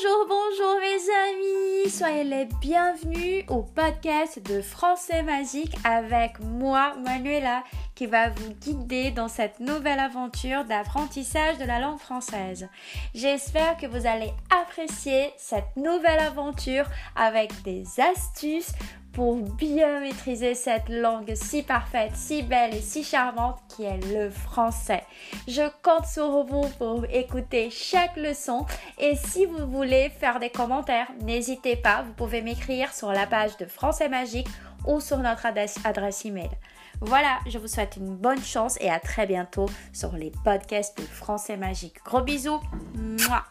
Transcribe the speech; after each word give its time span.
Bonjour, 0.00 0.26
bonjour 0.28 0.76
mes 0.80 1.10
amis, 1.28 1.90
soyez 1.90 2.24
les 2.24 2.44
bienvenus 2.60 3.44
au 3.48 3.62
podcast 3.62 4.40
de 4.46 4.60
Français 4.60 5.22
Magique 5.22 5.74
avec 5.82 6.38
moi, 6.40 6.94
Manuela, 7.04 7.64
qui 7.96 8.06
va 8.06 8.28
vous 8.28 8.52
guider 8.60 9.10
dans 9.10 9.28
cette 9.28 9.58
nouvelle 9.58 9.98
aventure 9.98 10.64
d'apprentissage 10.64 11.58
de 11.58 11.64
la 11.64 11.80
langue 11.80 11.98
française. 11.98 12.68
J'espère 13.14 13.76
que 13.76 13.86
vous 13.86 14.06
allez 14.06 14.30
apprécier 14.50 15.32
cette 15.36 15.76
nouvelle 15.76 16.20
aventure 16.20 16.84
avec 17.16 17.50
des 17.62 17.84
astuces 17.98 18.72
pour 19.18 19.34
bien 19.34 19.98
maîtriser 19.98 20.54
cette 20.54 20.88
langue 20.88 21.34
si 21.34 21.64
parfaite, 21.64 22.12
si 22.14 22.44
belle 22.44 22.72
et 22.72 22.80
si 22.80 23.02
charmante 23.02 23.58
qui 23.66 23.82
est 23.82 23.98
le 24.14 24.30
français. 24.30 25.02
Je 25.48 25.68
compte 25.82 26.06
sur 26.06 26.44
vous 26.44 26.68
pour 26.78 27.04
écouter 27.10 27.68
chaque 27.68 28.16
leçon 28.16 28.64
et 28.96 29.16
si 29.16 29.44
vous 29.44 29.66
voulez 29.66 30.08
faire 30.08 30.38
des 30.38 30.50
commentaires, 30.50 31.08
n'hésitez 31.24 31.74
pas, 31.74 32.02
vous 32.02 32.12
pouvez 32.12 32.42
m'écrire 32.42 32.94
sur 32.94 33.10
la 33.10 33.26
page 33.26 33.56
de 33.56 33.66
Français 33.66 34.08
Magique 34.08 34.46
ou 34.86 35.00
sur 35.00 35.18
notre 35.18 35.46
adresse, 35.46 36.24
email. 36.24 36.50
Voilà, 37.00 37.40
je 37.48 37.58
vous 37.58 37.66
souhaite 37.66 37.96
une 37.96 38.14
bonne 38.14 38.44
chance 38.44 38.78
et 38.80 38.88
à 38.88 39.00
très 39.00 39.26
bientôt 39.26 39.66
sur 39.92 40.12
les 40.12 40.30
podcasts 40.44 40.96
de 40.96 41.02
Français 41.02 41.56
Magique. 41.56 41.96
Gros 42.04 42.22
bisous. 42.22 42.60
Mouah. 42.94 43.46